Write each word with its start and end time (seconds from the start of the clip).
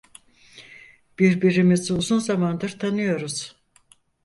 Birbirimizi 1.19 1.93
uzun 1.93 2.19
zamandır 2.19 2.79
tanıyoruz. 2.79 3.55